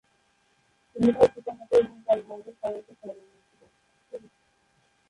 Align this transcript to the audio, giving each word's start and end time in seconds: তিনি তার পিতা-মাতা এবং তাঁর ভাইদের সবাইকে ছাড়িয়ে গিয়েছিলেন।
তিনি 0.95 1.09
তার 1.13 1.29
পিতা-মাতা 1.35 1.75
এবং 1.77 1.95
তাঁর 2.05 2.19
ভাইদের 2.27 2.55
সবাইকে 2.55 2.93
ছাড়িয়ে 2.99 3.23
গিয়েছিলেন। 3.23 4.23